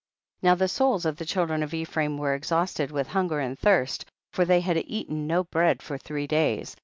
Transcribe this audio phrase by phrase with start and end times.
[0.41, 0.49] 14.
[0.51, 4.45] Now the souls of the children of Ephraim were exhausted with hunger and thirst, for
[4.45, 6.75] they had eaten no bread for three days.